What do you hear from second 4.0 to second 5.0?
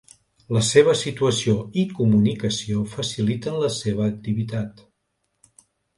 activitat.